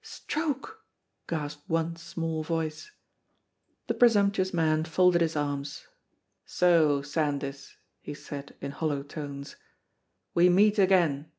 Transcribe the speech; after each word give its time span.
"Stroke!" 0.00 0.86
gasped 1.28 1.68
one 1.68 1.96
small 1.96 2.42
voice. 2.42 2.92
The 3.88 3.92
presumptuous 3.92 4.54
man 4.54 4.86
folded 4.86 5.20
his 5.20 5.36
arms. 5.36 5.86
"So, 6.46 7.02
Sandys," 7.02 7.76
he 8.00 8.14
said, 8.14 8.56
in 8.62 8.70
hollow 8.70 9.02
tones, 9.02 9.56
"we 10.32 10.48
meet 10.48 10.78
again!" 10.78 11.30